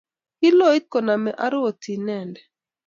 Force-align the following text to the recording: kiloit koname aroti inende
kiloit 0.39 0.83
koname 0.91 1.31
aroti 1.45 1.89
inende 1.97 2.41